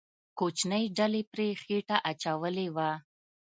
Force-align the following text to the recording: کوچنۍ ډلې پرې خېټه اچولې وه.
کوچنۍ 0.37 0.85
ډلې 0.97 1.21
پرې 1.31 1.47
خېټه 1.61 1.97
اچولې 2.11 2.67
وه. 2.75 2.89